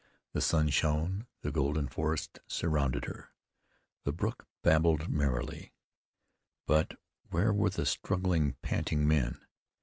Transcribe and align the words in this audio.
The 0.33 0.41
sun 0.41 0.69
shone; 0.69 1.27
the 1.43 1.51
golden 1.51 1.87
forest 1.87 2.39
surrounded 2.47 3.05
her; 3.05 3.29
the 4.03 4.11
brook 4.11 4.47
babbled 4.63 5.09
merrily; 5.09 5.73
but 6.65 6.95
where 7.29 7.53
were 7.53 7.69
the 7.69 7.85
struggling, 7.85 8.53
panting 8.63 9.07
men? 9.07 9.45